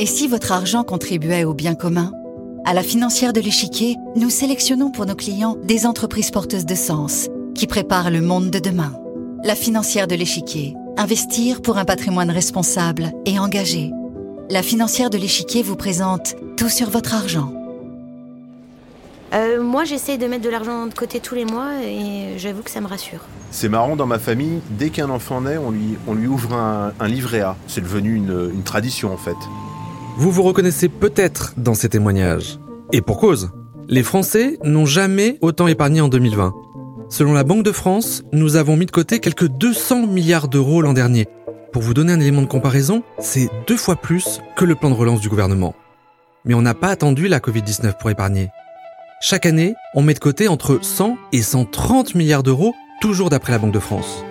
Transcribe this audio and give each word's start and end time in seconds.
Et 0.00 0.06
si 0.06 0.28
votre 0.28 0.50
argent 0.52 0.82
contribuait 0.82 1.44
au 1.44 1.52
bien 1.52 1.74
commun? 1.74 2.10
À 2.64 2.72
la 2.72 2.82
financière 2.82 3.34
de 3.34 3.40
l'échiquier, 3.42 3.98
nous 4.16 4.30
sélectionnons 4.30 4.90
pour 4.90 5.04
nos 5.04 5.14
clients 5.14 5.58
des 5.62 5.84
entreprises 5.84 6.30
porteuses 6.30 6.64
de 6.64 6.74
sens 6.74 7.28
qui 7.54 7.66
préparent 7.66 8.10
le 8.10 8.22
monde 8.22 8.48
de 8.48 8.58
demain. 8.58 8.94
La 9.44 9.54
financière 9.54 10.06
de 10.06 10.14
l'échiquier, 10.14 10.74
investir 10.96 11.60
pour 11.60 11.76
un 11.76 11.84
patrimoine 11.84 12.30
responsable 12.30 13.12
et 13.26 13.38
engagé. 13.38 13.90
La 14.48 14.62
financière 14.62 15.10
de 15.10 15.18
l'échiquier 15.18 15.62
vous 15.62 15.76
présente 15.76 16.34
tout 16.56 16.70
sur 16.70 16.88
votre 16.88 17.14
argent. 17.14 17.52
Euh, 19.34 19.62
moi, 19.62 19.84
j'essaye 19.84 20.16
de 20.16 20.26
mettre 20.26 20.44
de 20.44 20.48
l'argent 20.48 20.86
de 20.86 20.94
côté 20.94 21.20
tous 21.20 21.34
les 21.34 21.44
mois 21.44 21.72
et 21.84 22.38
j'avoue 22.38 22.62
que 22.62 22.70
ça 22.70 22.80
me 22.80 22.86
rassure. 22.86 23.20
C'est 23.50 23.68
marrant, 23.68 23.96
dans 23.96 24.06
ma 24.06 24.18
famille, 24.18 24.60
dès 24.70 24.88
qu'un 24.88 25.10
enfant 25.10 25.42
naît, 25.42 25.58
on 25.58 25.70
lui, 25.70 25.98
on 26.08 26.14
lui 26.14 26.26
ouvre 26.26 26.54
un, 26.54 26.94
un 26.98 27.06
livret 27.06 27.40
A. 27.40 27.54
C'est 27.66 27.82
devenu 27.82 28.14
une, 28.14 28.50
une 28.54 28.62
tradition 28.62 29.12
en 29.12 29.18
fait. 29.18 29.36
Vous 30.20 30.30
vous 30.30 30.42
reconnaissez 30.42 30.90
peut-être 30.90 31.54
dans 31.56 31.72
ces 31.72 31.88
témoignages. 31.88 32.58
Et 32.92 33.00
pour 33.00 33.18
cause. 33.18 33.52
Les 33.88 34.02
Français 34.02 34.58
n'ont 34.62 34.84
jamais 34.84 35.38
autant 35.40 35.66
épargné 35.66 36.02
en 36.02 36.08
2020. 36.08 36.52
Selon 37.08 37.32
la 37.32 37.42
Banque 37.42 37.64
de 37.64 37.72
France, 37.72 38.22
nous 38.30 38.56
avons 38.56 38.76
mis 38.76 38.84
de 38.84 38.90
côté 38.90 39.18
quelques 39.18 39.48
200 39.48 40.08
milliards 40.08 40.48
d'euros 40.48 40.82
l'an 40.82 40.92
dernier. 40.92 41.26
Pour 41.72 41.80
vous 41.80 41.94
donner 41.94 42.12
un 42.12 42.20
élément 42.20 42.42
de 42.42 42.48
comparaison, 42.48 43.02
c'est 43.18 43.48
deux 43.66 43.78
fois 43.78 43.96
plus 43.96 44.42
que 44.56 44.66
le 44.66 44.74
plan 44.74 44.90
de 44.90 44.94
relance 44.94 45.22
du 45.22 45.30
gouvernement. 45.30 45.74
Mais 46.44 46.52
on 46.52 46.60
n'a 46.60 46.74
pas 46.74 46.88
attendu 46.88 47.26
la 47.26 47.38
Covid-19 47.38 47.96
pour 47.98 48.10
épargner. 48.10 48.50
Chaque 49.22 49.46
année, 49.46 49.72
on 49.94 50.02
met 50.02 50.12
de 50.12 50.18
côté 50.18 50.48
entre 50.48 50.80
100 50.82 51.16
et 51.32 51.40
130 51.40 52.14
milliards 52.14 52.42
d'euros, 52.42 52.74
toujours 53.00 53.30
d'après 53.30 53.52
la 53.52 53.58
Banque 53.58 53.72
de 53.72 53.78
France. 53.78 54.22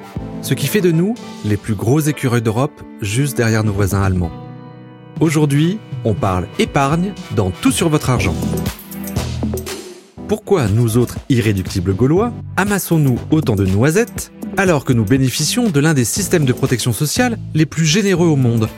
Ce 0.43 0.53
qui 0.53 0.67
fait 0.67 0.81
de 0.81 0.91
nous 0.91 1.15
les 1.45 1.57
plus 1.57 1.73
gros 1.73 1.99
écureuils 1.99 2.43
d'Europe, 2.43 2.79
juste 3.01 3.35
derrière 3.35 3.63
nos 3.63 3.73
voisins 3.73 4.03
allemands. 4.03 4.48
Aujourd'hui, 5.19 5.79
on 6.05 6.13
parle 6.13 6.47
épargne 6.59 7.13
dans 7.35 7.51
Tout 7.51 7.71
sur 7.71 7.89
votre 7.89 8.09
argent. 8.09 8.35
Pourquoi 10.27 10.67
nous 10.67 10.97
autres 10.97 11.17
irréductibles 11.29 11.93
gaulois 11.93 12.31
amassons-nous 12.55 13.17
autant 13.31 13.55
de 13.55 13.65
noisettes 13.65 14.31
alors 14.57 14.85
que 14.85 14.93
nous 14.93 15.05
bénéficions 15.05 15.69
de 15.69 15.79
l'un 15.79 15.93
des 15.93 16.05
systèmes 16.05 16.45
de 16.45 16.53
protection 16.53 16.93
sociale 16.93 17.37
les 17.53 17.65
plus 17.65 17.85
généreux 17.85 18.27
au 18.27 18.35
monde? 18.35 18.69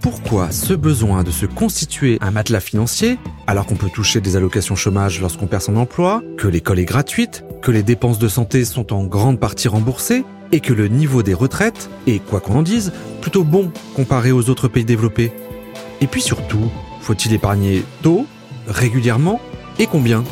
Pourquoi 0.00 0.50
ce 0.50 0.74
besoin 0.74 1.24
de 1.24 1.30
se 1.30 1.44
constituer 1.44 2.18
un 2.20 2.30
matelas 2.30 2.60
financier, 2.60 3.18
alors 3.46 3.66
qu'on 3.66 3.74
peut 3.74 3.90
toucher 3.90 4.20
des 4.20 4.36
allocations 4.36 4.76
chômage 4.76 5.20
lorsqu'on 5.20 5.46
perd 5.46 5.62
son 5.62 5.76
emploi, 5.76 6.22
que 6.36 6.48
l'école 6.48 6.78
est 6.78 6.84
gratuite, 6.84 7.44
que 7.62 7.72
les 7.72 7.82
dépenses 7.82 8.18
de 8.18 8.28
santé 8.28 8.64
sont 8.64 8.92
en 8.92 9.04
grande 9.04 9.40
partie 9.40 9.68
remboursées, 9.68 10.24
et 10.52 10.60
que 10.60 10.72
le 10.72 10.88
niveau 10.88 11.22
des 11.22 11.34
retraites 11.34 11.90
est, 12.06 12.24
quoi 12.24 12.40
qu'on 12.40 12.60
en 12.60 12.62
dise, 12.62 12.92
plutôt 13.20 13.44
bon 13.44 13.70
comparé 13.94 14.32
aux 14.32 14.48
autres 14.48 14.68
pays 14.68 14.84
développés? 14.84 15.32
Et 16.00 16.06
puis 16.06 16.22
surtout, 16.22 16.70
faut-il 17.00 17.32
épargner 17.32 17.84
tôt, 18.02 18.26
régulièrement, 18.66 19.40
et 19.78 19.86
combien? 19.86 20.24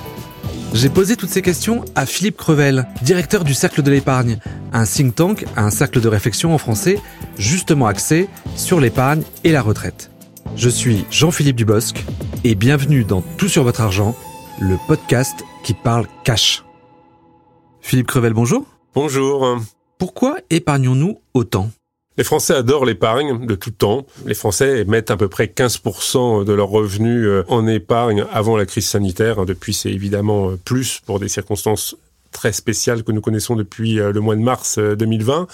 J'ai 0.72 0.88
posé 0.88 1.16
toutes 1.16 1.30
ces 1.30 1.42
questions 1.42 1.84
à 1.94 2.06
Philippe 2.06 2.36
Crevel, 2.36 2.86
directeur 3.02 3.44
du 3.44 3.54
Cercle 3.54 3.82
de 3.82 3.90
l'épargne, 3.90 4.38
un 4.72 4.84
think 4.84 5.14
tank, 5.14 5.44
un 5.56 5.70
cercle 5.70 6.00
de 6.00 6.08
réflexion 6.08 6.54
en 6.54 6.58
français, 6.58 7.00
justement 7.38 7.86
axé 7.86 8.28
sur 8.56 8.80
l'épargne 8.80 9.22
et 9.44 9.52
la 9.52 9.62
retraite. 9.62 10.10
Je 10.56 10.68
suis 10.68 11.04
Jean-Philippe 11.10 11.56
Dubosc 11.56 12.04
et 12.44 12.54
bienvenue 12.54 13.04
dans 13.04 13.22
Tout 13.22 13.48
sur 13.48 13.64
votre 13.64 13.80
argent, 13.80 14.14
le 14.60 14.76
podcast 14.86 15.44
qui 15.64 15.74
parle 15.74 16.06
cash. 16.24 16.64
Philippe 17.80 18.06
Crevel, 18.06 18.32
bonjour. 18.32 18.64
Bonjour. 18.94 19.58
Pourquoi 19.98 20.36
épargnons-nous 20.50 21.18
autant? 21.34 21.70
Les 22.16 22.24
Français 22.24 22.54
adorent 22.54 22.86
l'épargne 22.86 23.46
de 23.46 23.54
tout 23.54 23.70
temps. 23.70 24.06
Les 24.24 24.34
Français 24.34 24.84
mettent 24.86 25.10
à 25.10 25.16
peu 25.16 25.28
près 25.28 25.46
15% 25.46 26.44
de 26.44 26.52
leurs 26.52 26.68
revenus 26.68 27.26
euh, 27.26 27.44
en 27.48 27.66
épargne 27.66 28.24
avant 28.32 28.56
la 28.56 28.64
crise 28.64 28.88
sanitaire. 28.88 29.44
Depuis, 29.44 29.74
c'est 29.74 29.90
évidemment 29.90 30.50
euh, 30.50 30.56
plus 30.56 31.00
pour 31.04 31.20
des 31.20 31.28
circonstances 31.28 31.96
très 32.32 32.52
spéciales 32.52 33.02
que 33.02 33.12
nous 33.12 33.20
connaissons 33.20 33.54
depuis 33.54 34.00
euh, 34.00 34.12
le 34.12 34.20
mois 34.20 34.36
de 34.36 34.40
mars 34.40 34.78
2020. 34.78 35.46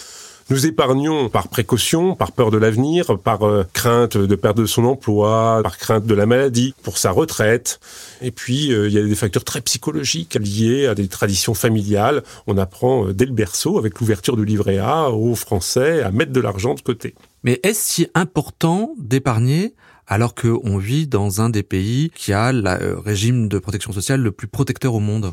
Nous 0.50 0.66
épargnons 0.66 1.28
par 1.28 1.48
précaution, 1.48 2.14
par 2.14 2.32
peur 2.32 2.50
de 2.50 2.58
l'avenir, 2.58 3.18
par 3.18 3.44
euh, 3.44 3.64
crainte 3.72 4.16
de 4.16 4.34
perdre 4.34 4.66
son 4.66 4.84
emploi, 4.84 5.60
par 5.62 5.78
crainte 5.78 6.04
de 6.04 6.14
la 6.14 6.26
maladie, 6.26 6.74
pour 6.82 6.98
sa 6.98 7.10
retraite. 7.10 7.80
Et 8.20 8.30
puis, 8.30 8.72
euh, 8.72 8.88
il 8.88 8.94
y 8.94 8.98
a 8.98 9.02
des 9.02 9.14
facteurs 9.14 9.44
très 9.44 9.60
psychologiques 9.60 10.34
liés 10.34 10.86
à 10.86 10.94
des 10.94 11.08
traditions 11.08 11.54
familiales. 11.54 12.22
On 12.46 12.58
apprend 12.58 13.06
euh, 13.06 13.14
dès 13.14 13.26
le 13.26 13.32
berceau, 13.32 13.78
avec 13.78 14.00
l'ouverture 14.00 14.36
du 14.36 14.44
livret 14.44 14.78
A, 14.78 15.10
aux 15.10 15.34
Français 15.34 16.02
à 16.02 16.10
mettre 16.10 16.32
de 16.32 16.40
l'argent 16.40 16.74
de 16.74 16.80
côté. 16.80 17.14
Mais 17.44 17.60
est-ce 17.62 17.80
si 17.80 18.06
important 18.14 18.94
d'épargner 18.98 19.74
alors 20.06 20.34
qu'on 20.34 20.78
vit 20.78 21.06
dans 21.06 21.40
un 21.40 21.48
des 21.50 21.62
pays 21.62 22.10
qui 22.14 22.32
a 22.32 22.52
le 22.52 22.98
régime 22.98 23.48
de 23.48 23.58
protection 23.58 23.92
sociale 23.92 24.20
le 24.20 24.32
plus 24.32 24.48
protecteur 24.48 24.94
au 24.94 25.00
monde? 25.00 25.32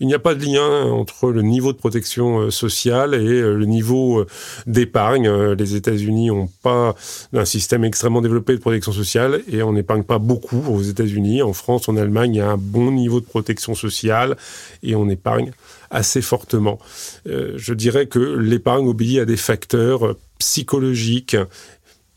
Il 0.00 0.06
n'y 0.06 0.14
a 0.14 0.18
pas 0.18 0.34
de 0.34 0.44
lien 0.44 0.84
entre 0.84 1.30
le 1.30 1.42
niveau 1.42 1.72
de 1.72 1.78
protection 1.78 2.40
euh, 2.40 2.50
sociale 2.50 3.14
et 3.14 3.40
euh, 3.40 3.54
le 3.54 3.64
niveau 3.64 4.20
euh, 4.20 4.26
d'épargne. 4.66 5.28
Les 5.28 5.74
États-Unis 5.74 6.28
n'ont 6.28 6.48
pas 6.62 6.94
un 7.32 7.44
système 7.44 7.84
extrêmement 7.84 8.20
développé 8.20 8.54
de 8.54 8.60
protection 8.60 8.92
sociale 8.92 9.42
et 9.50 9.62
on 9.62 9.72
n'épargne 9.72 10.04
pas 10.04 10.18
beaucoup 10.18 10.62
aux 10.68 10.82
États-Unis. 10.82 11.42
En 11.42 11.52
France, 11.52 11.88
en 11.88 11.96
Allemagne, 11.96 12.34
il 12.34 12.38
y 12.38 12.40
a 12.40 12.50
un 12.50 12.56
bon 12.56 12.92
niveau 12.92 13.20
de 13.20 13.26
protection 13.26 13.74
sociale 13.74 14.36
et 14.82 14.94
on 14.94 15.08
épargne 15.08 15.52
assez 15.90 16.20
fortement. 16.20 16.78
je 17.24 17.72
dirais 17.72 18.06
que 18.06 18.18
l'épargne 18.18 18.86
obéit 18.86 19.20
à 19.20 19.24
des 19.24 19.38
facteurs 19.38 20.16
psychologiques 20.38 21.36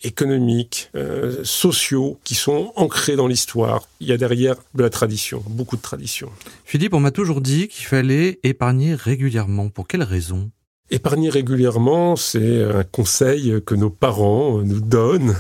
économiques, 0.04 0.90
euh, 0.96 1.44
sociaux, 1.44 2.20
qui 2.24 2.36
sont 2.36 2.74
ancrés 2.76 3.16
dans 3.16 3.28
l'histoire. 3.28 3.88
Il 4.00 4.08
y 4.08 4.12
a 4.12 4.18
derrière 4.18 4.56
de 4.74 4.84
la 4.84 4.90
tradition, 4.90 5.44
beaucoup 5.48 5.78
de 5.78 5.82
tradition. 5.82 6.30
Philippe, 6.66 6.94
on 6.94 7.00
m'a 7.00 7.12
toujours 7.12 7.42
dit 7.42 7.68
qu'il 7.68 7.86
fallait 7.86 8.40
épargner 8.44 8.96
régulièrement. 8.96 9.70
Pour 9.70 9.88
quelles 9.88 10.04
raisons 10.04 10.50
Épargner 10.94 11.30
régulièrement, 11.30 12.18
c'est 12.18 12.64
un 12.66 12.84
conseil 12.84 13.62
que 13.66 13.76
nos 13.76 13.90
parents 13.90 14.58
nous 14.58 14.82
donnent 14.82 15.38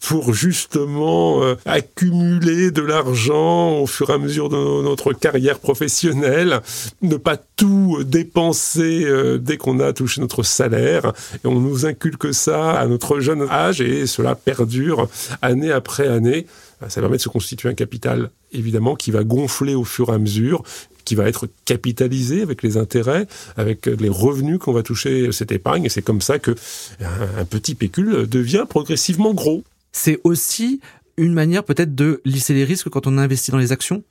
pour 0.00 0.32
justement 0.32 1.42
euh, 1.42 1.56
accumuler 1.64 2.70
de 2.70 2.82
l'argent 2.82 3.80
au 3.80 3.88
fur 3.88 4.10
et 4.10 4.12
à 4.12 4.18
mesure 4.18 4.48
de 4.48 4.82
notre 4.84 5.12
carrière 5.12 5.58
professionnelle, 5.58 6.60
ne 7.02 7.16
pas 7.16 7.36
tout 7.36 8.04
dépenser 8.04 9.02
euh, 9.04 9.38
dès 9.38 9.56
qu'on 9.56 9.80
a 9.80 9.92
touché 9.92 10.20
notre 10.20 10.44
salaire. 10.44 11.12
Et 11.42 11.48
on 11.48 11.58
nous 11.58 11.84
inculque 11.84 12.32
ça 12.32 12.78
à 12.78 12.86
notre 12.86 13.18
jeune 13.18 13.42
âge 13.50 13.80
et 13.80 14.06
cela 14.06 14.36
perdure 14.36 15.08
année 15.42 15.72
après 15.72 16.06
année. 16.06 16.46
Ça 16.88 17.00
permet 17.00 17.16
de 17.16 17.22
se 17.22 17.28
constituer 17.28 17.68
un 17.68 17.74
capital, 17.74 18.30
évidemment, 18.52 18.94
qui 18.94 19.10
va 19.10 19.24
gonfler 19.24 19.74
au 19.74 19.82
fur 19.82 20.10
et 20.10 20.12
à 20.12 20.18
mesure, 20.18 20.62
qui 21.06 21.14
va 21.14 21.26
être 21.26 21.48
capitalisé 21.64 22.42
avec 22.42 22.62
les 22.62 22.76
intérêts, 22.76 23.26
avec 23.56 23.86
les 23.86 24.10
revenus 24.10 24.58
qu'on 24.58 24.74
va 24.74 24.82
toucher 24.82 25.32
cette 25.32 25.52
épargne. 25.52 25.86
Et 25.86 25.88
c'est 25.88 26.02
comme 26.02 26.20
ça 26.20 26.38
que 26.38 26.54
un 27.00 27.44
petit 27.46 27.74
pécule 27.74 28.26
devient 28.28 28.66
progressivement 28.68 29.32
gros. 29.32 29.64
C'est 29.92 30.20
aussi 30.24 30.80
une 31.16 31.32
manière 31.32 31.64
peut-être 31.64 31.94
de 31.94 32.20
lisser 32.24 32.54
les 32.54 32.64
risques 32.64 32.88
quand 32.88 33.06
on 33.06 33.18
investit 33.18 33.50
dans 33.50 33.58
les 33.58 33.72
actions? 33.72 34.02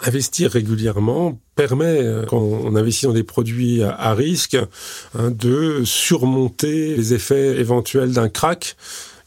Investir 0.00 0.52
régulièrement 0.52 1.40
permet, 1.56 1.98
euh, 1.98 2.24
quand 2.26 2.38
on 2.38 2.76
investit 2.76 3.06
dans 3.06 3.12
des 3.12 3.24
produits 3.24 3.82
à, 3.82 4.14
risque, 4.14 4.56
hein, 5.18 5.30
de 5.32 5.82
surmonter 5.84 6.96
les 6.96 7.12
effets 7.14 7.58
éventuels 7.58 8.12
d'un 8.12 8.28
crack 8.28 8.76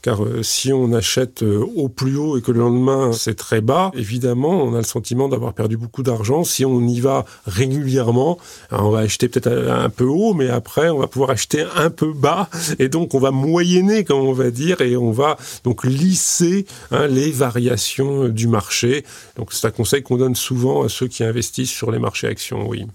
car 0.01 0.23
euh, 0.23 0.43
si 0.43 0.71
on 0.71 0.93
achète 0.93 1.43
euh, 1.43 1.65
au 1.75 1.89
plus 1.89 2.17
haut 2.17 2.37
et 2.37 2.41
que 2.41 2.51
le 2.51 2.59
lendemain 2.59 3.11
c'est 3.11 3.35
très 3.35 3.61
bas, 3.61 3.91
évidemment, 3.95 4.63
on 4.63 4.73
a 4.73 4.77
le 4.77 4.83
sentiment 4.83 5.29
d'avoir 5.29 5.53
perdu 5.53 5.77
beaucoup 5.77 6.03
d'argent. 6.03 6.43
Si 6.43 6.65
on 6.65 6.81
y 6.87 6.99
va 6.99 7.25
régulièrement, 7.45 8.37
on 8.71 8.89
va 8.89 8.99
acheter 8.99 9.27
peut-être 9.27 9.47
un 9.47 9.89
peu 9.89 10.05
haut, 10.05 10.33
mais 10.33 10.49
après 10.49 10.89
on 10.89 10.99
va 10.99 11.07
pouvoir 11.07 11.31
acheter 11.31 11.65
un 11.75 11.89
peu 11.89 12.13
bas, 12.13 12.49
et 12.79 12.89
donc 12.89 13.13
on 13.13 13.19
va 13.19 13.31
moyenner, 13.31 14.03
comme 14.03 14.19
on 14.19 14.33
va 14.33 14.51
dire, 14.51 14.81
et 14.81 14.95
on 14.97 15.11
va 15.11 15.37
donc 15.63 15.83
lisser 15.83 16.65
hein, 16.91 17.07
les 17.07 17.31
variations 17.31 18.27
du 18.29 18.47
marché. 18.47 19.03
Donc 19.35 19.53
c'est 19.53 19.67
un 19.67 19.71
conseil 19.71 20.03
qu'on 20.03 20.17
donne 20.17 20.35
souvent 20.35 20.83
à 20.83 20.89
ceux 20.89 21.07
qui 21.07 21.23
investissent 21.23 21.71
sur 21.71 21.91
les 21.91 22.00
marchés 22.00 22.27
actions, 22.27 22.67
oui. 22.67 22.85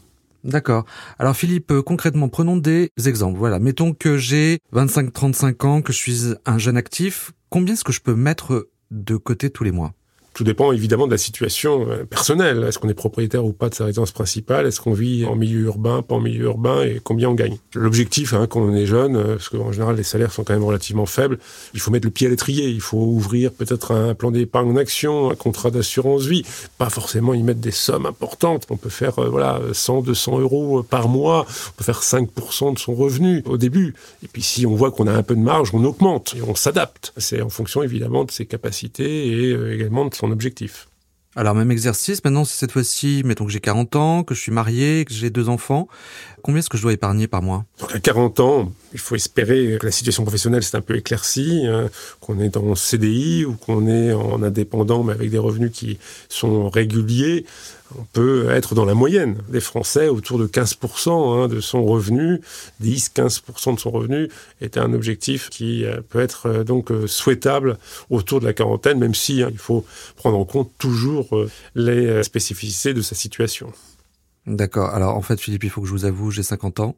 D'accord. 0.44 0.84
Alors 1.18 1.36
Philippe, 1.36 1.70
euh, 1.70 1.82
concrètement, 1.82 2.28
prenons 2.28 2.56
des 2.56 2.90
exemples. 3.06 3.38
Voilà, 3.38 3.58
mettons 3.58 3.92
que 3.92 4.16
j'ai 4.16 4.58
25-35 4.72 5.66
ans, 5.66 5.82
que 5.82 5.92
je 5.92 5.98
suis 5.98 6.34
un 6.46 6.58
jeune 6.58 6.76
actif. 6.76 7.32
Combien 7.48 7.74
est-ce 7.74 7.84
que 7.84 7.92
je 7.92 8.00
peux 8.00 8.14
mettre 8.14 8.68
de 8.90 9.16
côté 9.16 9.50
tous 9.50 9.62
les 9.62 9.72
mois? 9.72 9.92
Tout 10.34 10.44
dépend 10.44 10.72
évidemment 10.72 11.06
de 11.06 11.12
la 11.12 11.18
situation 11.18 11.86
euh, 11.90 12.04
personnelle. 12.04 12.64
Est-ce 12.66 12.78
qu'on 12.78 12.88
est 12.88 12.94
propriétaire 12.94 13.44
ou 13.44 13.52
pas 13.52 13.68
de 13.68 13.74
sa 13.74 13.84
résidence 13.84 14.12
principale? 14.12 14.66
Est-ce 14.66 14.80
qu'on 14.80 14.94
vit 14.94 15.26
en 15.26 15.36
milieu 15.36 15.60
urbain, 15.60 16.00
pas 16.00 16.14
en 16.14 16.20
milieu 16.20 16.46
urbain? 16.46 16.82
Et 16.82 17.00
combien 17.04 17.28
on 17.28 17.34
gagne? 17.34 17.58
L'objectif, 17.74 18.32
hein, 18.32 18.46
quand 18.48 18.60
on 18.60 18.74
est 18.74 18.86
jeune, 18.86 19.16
euh, 19.16 19.36
parce 19.36 19.50
qu'en 19.50 19.72
général 19.72 19.96
les 19.96 20.02
salaires 20.02 20.32
sont 20.32 20.42
quand 20.42 20.54
même 20.54 20.64
relativement 20.64 21.04
faibles, 21.04 21.38
il 21.74 21.80
faut 21.80 21.90
mettre 21.90 22.06
le 22.06 22.10
pied 22.10 22.28
à 22.28 22.30
l'étrier. 22.30 22.68
Il 22.68 22.80
faut 22.80 22.96
ouvrir 22.96 23.52
peut-être 23.52 23.92
un 23.92 24.14
plan 24.14 24.30
d'épargne 24.30 24.70
en 24.70 24.76
action, 24.76 25.30
un 25.30 25.34
contrat 25.34 25.70
d'assurance 25.70 26.24
vie. 26.24 26.44
Pas 26.78 26.88
forcément 26.88 27.34
y 27.34 27.42
mettre 27.42 27.60
des 27.60 27.70
sommes 27.70 28.06
importantes. 28.06 28.66
On 28.70 28.78
peut 28.78 28.88
faire 28.88 29.18
euh, 29.18 29.28
voilà 29.28 29.60
100, 29.72 30.00
200 30.02 30.40
euros 30.40 30.82
par 30.82 31.08
mois. 31.08 31.44
On 31.68 31.72
peut 31.76 31.84
faire 31.84 32.00
5% 32.00 32.74
de 32.74 32.78
son 32.78 32.94
revenu 32.94 33.42
au 33.44 33.58
début. 33.58 33.94
Et 34.22 34.28
puis 34.28 34.42
si 34.42 34.64
on 34.64 34.74
voit 34.74 34.92
qu'on 34.92 35.06
a 35.06 35.12
un 35.12 35.22
peu 35.22 35.34
de 35.34 35.40
marge, 35.40 35.70
on 35.74 35.84
augmente 35.84 36.34
et 36.38 36.42
on 36.42 36.54
s'adapte. 36.54 37.12
C'est 37.18 37.42
en 37.42 37.50
fonction 37.50 37.82
évidemment 37.82 38.24
de 38.24 38.30
ses 38.30 38.46
capacités 38.46 39.26
et 39.26 39.74
également 39.74 40.06
de 40.06 40.14
objectif. 40.30 40.88
Alors 41.34 41.54
même 41.54 41.70
exercice, 41.70 42.22
maintenant 42.22 42.44
c'est 42.44 42.58
cette 42.58 42.72
fois-ci, 42.72 43.22
mettons 43.24 43.46
que 43.46 43.50
j'ai 43.50 43.60
40 43.60 43.96
ans, 43.96 44.22
que 44.22 44.34
je 44.34 44.40
suis 44.40 44.52
marié, 44.52 45.06
que 45.06 45.14
j'ai 45.14 45.30
deux 45.30 45.48
enfants, 45.48 45.88
combien 46.42 46.58
est-ce 46.58 46.68
que 46.68 46.76
je 46.76 46.82
dois 46.82 46.92
épargner 46.92 47.26
par 47.26 47.40
mois? 47.40 47.64
Donc 47.80 47.94
à 47.94 48.00
40 48.00 48.40
ans, 48.40 48.72
il 48.92 48.98
faut 48.98 49.14
espérer 49.14 49.78
que 49.80 49.86
la 49.86 49.92
situation 49.92 50.24
professionnelle 50.24 50.62
s'est 50.62 50.76
un 50.76 50.82
peu 50.82 50.94
éclaircie, 50.94 51.64
hein, 51.66 51.88
qu'on 52.20 52.38
est 52.38 52.58
en 52.58 52.74
CDI 52.74 53.46
ou 53.46 53.54
qu'on 53.54 53.86
est 53.86 54.12
en 54.12 54.42
indépendant 54.42 55.04
mais 55.04 55.14
avec 55.14 55.30
des 55.30 55.38
revenus 55.38 55.70
qui 55.72 55.98
sont 56.28 56.68
réguliers 56.68 57.46
on 57.98 58.04
peut 58.12 58.50
être 58.50 58.74
dans 58.74 58.84
la 58.84 58.94
moyenne 58.94 59.38
des 59.48 59.60
Français, 59.60 60.08
autour 60.08 60.38
de 60.38 60.46
15% 60.46 61.10
hein, 61.10 61.48
de 61.48 61.60
son 61.60 61.84
revenu, 61.84 62.40
10-15% 62.82 63.74
de 63.74 63.80
son 63.80 63.90
revenu 63.90 64.28
est 64.60 64.78
un 64.78 64.92
objectif 64.92 65.50
qui 65.50 65.84
euh, 65.84 66.00
peut 66.08 66.20
être 66.20 66.46
euh, 66.46 66.64
donc 66.64 66.90
euh, 66.90 67.06
souhaitable 67.06 67.78
autour 68.10 68.40
de 68.40 68.46
la 68.46 68.52
quarantaine, 68.52 68.98
même 68.98 69.14
si 69.14 69.42
hein, 69.42 69.48
il 69.50 69.58
faut 69.58 69.84
prendre 70.16 70.38
en 70.38 70.44
compte 70.44 70.70
toujours 70.78 71.28
les 71.74 72.22
spécificités 72.22 72.94
de 72.94 73.02
sa 73.02 73.14
situation. 73.14 73.72
D'accord. 74.46 74.90
Alors 74.90 75.16
en 75.16 75.22
fait, 75.22 75.40
Philippe, 75.40 75.64
il 75.64 75.70
faut 75.70 75.80
que 75.80 75.86
je 75.86 75.92
vous 75.92 76.04
avoue, 76.04 76.30
j'ai 76.30 76.42
50 76.42 76.80
ans. 76.80 76.96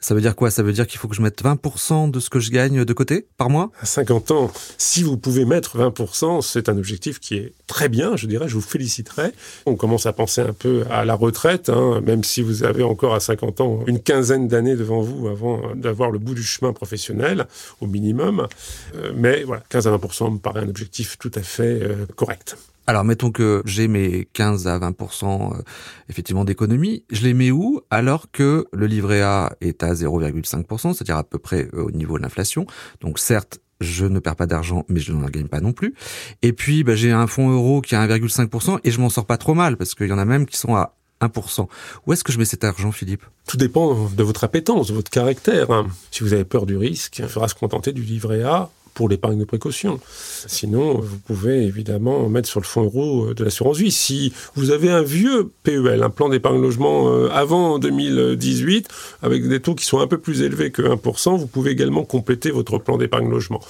Ça 0.00 0.14
veut 0.14 0.20
dire 0.20 0.36
quoi? 0.36 0.50
Ça 0.50 0.62
veut 0.62 0.72
dire 0.72 0.86
qu'il 0.86 0.98
faut 0.98 1.08
que 1.08 1.16
je 1.16 1.22
mette 1.22 1.42
20% 1.42 2.10
de 2.10 2.20
ce 2.20 2.30
que 2.30 2.38
je 2.38 2.50
gagne 2.50 2.84
de 2.84 2.92
côté 2.92 3.26
par 3.36 3.50
mois? 3.50 3.70
À 3.80 3.86
50 3.86 4.30
ans, 4.30 4.50
si 4.78 5.02
vous 5.02 5.16
pouvez 5.16 5.44
mettre 5.44 5.76
20%, 5.76 6.40
c'est 6.40 6.68
un 6.68 6.78
objectif 6.78 7.18
qui 7.18 7.36
est 7.36 7.52
très 7.66 7.88
bien, 7.88 8.16
je 8.16 8.26
dirais, 8.26 8.48
je 8.48 8.54
vous 8.54 8.60
féliciterai. 8.60 9.32
On 9.66 9.74
commence 9.74 10.06
à 10.06 10.12
penser 10.12 10.40
un 10.40 10.52
peu 10.52 10.84
à 10.90 11.04
la 11.04 11.14
retraite, 11.14 11.68
hein, 11.68 12.00
même 12.00 12.22
si 12.22 12.42
vous 12.42 12.62
avez 12.62 12.84
encore 12.84 13.14
à 13.14 13.20
50 13.20 13.60
ans 13.60 13.80
une 13.86 14.00
quinzaine 14.00 14.46
d'années 14.46 14.76
devant 14.76 15.00
vous 15.00 15.28
avant 15.28 15.74
d'avoir 15.74 16.10
le 16.10 16.18
bout 16.18 16.34
du 16.34 16.44
chemin 16.44 16.72
professionnel, 16.72 17.46
au 17.80 17.86
minimum. 17.86 18.46
Euh, 18.94 19.12
mais 19.16 19.42
voilà, 19.42 19.62
15 19.68 19.88
à 19.88 19.96
20% 19.96 20.34
me 20.34 20.38
paraît 20.38 20.60
un 20.60 20.68
objectif 20.68 21.18
tout 21.18 21.32
à 21.34 21.42
fait 21.42 21.82
euh, 21.82 22.06
correct. 22.14 22.56
Alors 22.88 23.04
mettons 23.04 23.30
que 23.30 23.62
j'ai 23.66 23.86
mes 23.86 24.26
15 24.32 24.66
à 24.66 24.78
20% 24.78 25.52
euh, 25.52 25.62
effectivement 26.08 26.46
d'économie, 26.46 27.04
je 27.10 27.22
les 27.22 27.34
mets 27.34 27.50
où? 27.50 27.82
Alors 27.90 28.30
que 28.30 28.66
le 28.72 28.86
livret 28.86 29.20
A 29.20 29.52
est 29.60 29.82
à 29.82 29.92
0,5%, 29.92 30.94
c'est-à-dire 30.94 31.18
à 31.18 31.22
peu 31.22 31.38
près 31.38 31.68
euh, 31.74 31.82
au 31.82 31.90
niveau 31.90 32.16
de 32.16 32.22
l'inflation. 32.22 32.66
Donc 33.02 33.18
certes, 33.18 33.58
je 33.82 34.06
ne 34.06 34.18
perds 34.20 34.36
pas 34.36 34.46
d'argent, 34.46 34.86
mais 34.88 35.00
je 35.00 35.12
n'en 35.12 35.28
gagne 35.28 35.48
pas 35.48 35.60
non 35.60 35.74
plus. 35.74 35.92
Et 36.40 36.54
puis 36.54 36.82
bah, 36.82 36.94
j'ai 36.94 37.12
un 37.12 37.26
fonds 37.26 37.50
euro 37.50 37.82
qui 37.82 37.94
a 37.94 38.06
1,5% 38.06 38.80
et 38.82 38.90
je 38.90 39.00
m'en 39.02 39.10
sors 39.10 39.26
pas 39.26 39.36
trop 39.36 39.52
mal 39.52 39.76
parce 39.76 39.94
qu'il 39.94 40.06
y 40.06 40.12
en 40.12 40.18
a 40.18 40.24
même 40.24 40.46
qui 40.46 40.56
sont 40.56 40.74
à 40.74 40.94
1%. 41.20 41.68
Où 42.06 42.12
est-ce 42.14 42.24
que 42.24 42.32
je 42.32 42.38
mets 42.38 42.46
cet 42.46 42.64
argent, 42.64 42.90
Philippe? 42.90 43.26
Tout 43.46 43.58
dépend 43.58 44.08
de 44.08 44.22
votre 44.22 44.44
appétence, 44.44 44.88
de 44.88 44.94
votre 44.94 45.10
caractère. 45.10 45.70
Hein. 45.72 45.88
Si 46.10 46.22
vous 46.22 46.32
avez 46.32 46.44
peur 46.44 46.64
du 46.64 46.78
risque, 46.78 47.18
il 47.18 47.28
faudra 47.28 47.48
se 47.48 47.54
contenter 47.54 47.92
du 47.92 48.00
livret 48.00 48.44
A 48.44 48.70
pour 48.98 49.08
l'épargne 49.08 49.38
de 49.38 49.44
précaution. 49.44 50.00
Sinon, 50.48 50.98
vous 50.98 51.18
pouvez 51.18 51.62
évidemment 51.62 52.28
mettre 52.28 52.48
sur 52.48 52.58
le 52.58 52.66
fonds 52.66 52.82
euro 52.82 53.32
de 53.32 53.44
l'assurance 53.44 53.78
vie. 53.78 53.92
Si 53.92 54.32
vous 54.56 54.72
avez 54.72 54.90
un 54.90 55.02
vieux 55.02 55.52
PEL, 55.62 56.02
un 56.02 56.10
plan 56.10 56.28
d'épargne 56.28 56.60
logement 56.60 57.08
euh, 57.08 57.28
avant 57.30 57.78
2018, 57.78 58.88
avec 59.22 59.46
des 59.46 59.60
taux 59.60 59.76
qui 59.76 59.84
sont 59.84 60.00
un 60.00 60.08
peu 60.08 60.18
plus 60.18 60.42
élevés 60.42 60.72
que 60.72 60.82
1%, 60.82 61.38
vous 61.38 61.46
pouvez 61.46 61.70
également 61.70 62.02
compléter 62.02 62.50
votre 62.50 62.78
plan 62.78 62.96
d'épargne 62.96 63.30
logement. 63.30 63.60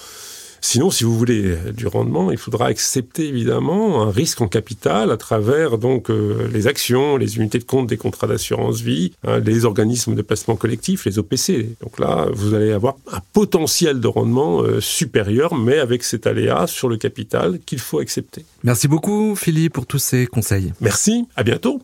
Sinon, 0.61 0.91
si 0.91 1.03
vous 1.03 1.17
voulez 1.17 1.55
du 1.75 1.87
rendement, 1.87 2.31
il 2.31 2.37
faudra 2.37 2.67
accepter 2.67 3.27
évidemment 3.27 4.03
un 4.03 4.11
risque 4.11 4.41
en 4.41 4.47
capital 4.47 5.11
à 5.11 5.17
travers 5.17 5.77
donc 5.77 6.09
euh, 6.09 6.49
les 6.51 6.67
actions, 6.67 7.17
les 7.17 7.37
unités 7.37 7.59
de 7.59 7.63
compte 7.63 7.87
des 7.87 7.97
contrats 7.97 8.27
d'assurance 8.27 8.81
vie, 8.81 9.13
hein, 9.25 9.39
les 9.39 9.65
organismes 9.65 10.15
de 10.15 10.21
placement 10.21 10.55
collectif, 10.55 11.05
les 11.05 11.19
OPC. 11.19 11.77
Donc 11.81 11.99
là, 11.99 12.27
vous 12.33 12.53
allez 12.53 12.71
avoir 12.71 12.95
un 13.11 13.19
potentiel 13.33 13.99
de 13.99 14.07
rendement 14.07 14.61
euh, 14.61 14.81
supérieur, 14.81 15.55
mais 15.55 15.79
avec 15.79 16.03
cet 16.03 16.27
aléa 16.27 16.67
sur 16.67 16.89
le 16.89 16.97
capital 16.97 17.59
qu'il 17.65 17.79
faut 17.79 17.99
accepter. 17.99 18.45
Merci 18.63 18.87
beaucoup, 18.87 19.35
Philippe, 19.35 19.73
pour 19.73 19.85
tous 19.85 19.99
ces 19.99 20.27
conseils. 20.27 20.73
Merci, 20.81 21.25
à 21.35 21.43
bientôt. 21.43 21.81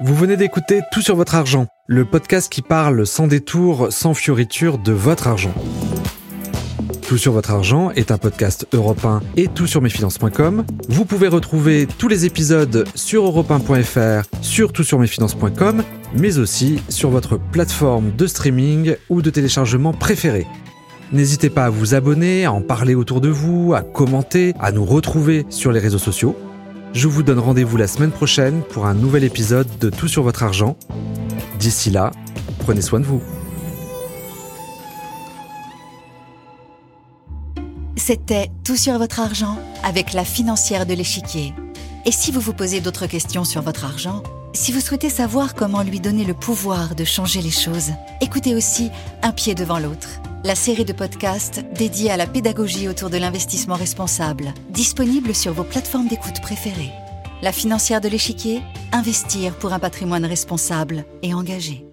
Vous 0.00 0.14
venez 0.14 0.36
d'écouter 0.36 0.82
Tout 0.92 1.02
sur 1.02 1.16
votre 1.16 1.34
argent, 1.34 1.66
le 1.88 2.04
podcast 2.04 2.52
qui 2.52 2.62
parle 2.62 3.04
sans 3.04 3.26
détour, 3.26 3.88
sans 3.90 4.14
fioriture 4.14 4.78
de 4.78 4.92
votre 4.92 5.26
argent. 5.26 5.54
Tout 7.08 7.16
sur 7.16 7.32
votre 7.32 7.52
argent 7.52 7.90
est 7.92 8.10
un 8.10 8.18
podcast 8.18 8.66
européen 8.74 9.22
et 9.34 9.48
tout 9.48 9.66
sur. 9.66 10.62
Vous 10.90 11.06
pouvez 11.06 11.28
retrouver 11.28 11.88
tous 11.96 12.06
les 12.06 12.26
épisodes 12.26 12.86
sur 12.94 13.24
europe 13.24 13.50
sur 14.42 14.74
toutsurmesfinances.com, 14.74 15.84
mais 16.14 16.36
aussi 16.36 16.82
sur 16.90 17.08
votre 17.08 17.38
plateforme 17.38 18.14
de 18.14 18.26
streaming 18.26 18.94
ou 19.08 19.22
de 19.22 19.30
téléchargement 19.30 19.94
préférée. 19.94 20.46
N'hésitez 21.10 21.48
pas 21.48 21.64
à 21.64 21.70
vous 21.70 21.94
abonner, 21.94 22.44
à 22.44 22.52
en 22.52 22.60
parler 22.60 22.94
autour 22.94 23.22
de 23.22 23.30
vous, 23.30 23.72
à 23.72 23.80
commenter, 23.80 24.52
à 24.60 24.70
nous 24.70 24.84
retrouver 24.84 25.46
sur 25.48 25.72
les 25.72 25.80
réseaux 25.80 25.96
sociaux. 25.96 26.36
Je 26.92 27.08
vous 27.08 27.22
donne 27.22 27.38
rendez-vous 27.38 27.78
la 27.78 27.86
semaine 27.86 28.10
prochaine 28.10 28.60
pour 28.68 28.84
un 28.84 28.92
nouvel 28.92 29.24
épisode 29.24 29.66
de 29.80 29.88
Tout 29.88 30.08
sur 30.08 30.24
votre 30.24 30.42
argent. 30.42 30.76
D'ici 31.58 31.88
là, 31.88 32.10
prenez 32.58 32.82
soin 32.82 33.00
de 33.00 33.06
vous. 33.06 33.22
C'était 37.98 38.48
Tout 38.64 38.76
sur 38.76 38.96
votre 38.96 39.20
argent 39.20 39.58
avec 39.82 40.12
la 40.12 40.24
financière 40.24 40.86
de 40.86 40.94
l'échiquier. 40.94 41.52
Et 42.06 42.12
si 42.12 42.30
vous 42.30 42.40
vous 42.40 42.54
posez 42.54 42.80
d'autres 42.80 43.06
questions 43.06 43.44
sur 43.44 43.60
votre 43.60 43.84
argent, 43.84 44.22
si 44.54 44.72
vous 44.72 44.80
souhaitez 44.80 45.10
savoir 45.10 45.54
comment 45.54 45.82
lui 45.82 46.00
donner 46.00 46.24
le 46.24 46.32
pouvoir 46.32 46.94
de 46.94 47.04
changer 47.04 47.42
les 47.42 47.50
choses, 47.50 47.90
écoutez 48.20 48.54
aussi 48.54 48.90
Un 49.22 49.32
pied 49.32 49.54
devant 49.54 49.78
l'autre, 49.78 50.20
la 50.44 50.54
série 50.54 50.84
de 50.84 50.92
podcasts 50.92 51.64
dédiée 51.74 52.10
à 52.10 52.16
la 52.16 52.26
pédagogie 52.26 52.88
autour 52.88 53.10
de 53.10 53.18
l'investissement 53.18 53.74
responsable, 53.74 54.54
disponible 54.70 55.34
sur 55.34 55.52
vos 55.52 55.64
plateformes 55.64 56.08
d'écoute 56.08 56.40
préférées. 56.40 56.92
La 57.42 57.52
financière 57.52 58.00
de 58.00 58.08
l'échiquier, 58.08 58.62
investir 58.92 59.54
pour 59.58 59.72
un 59.72 59.78
patrimoine 59.78 60.24
responsable 60.24 61.04
et 61.22 61.34
engagé. 61.34 61.87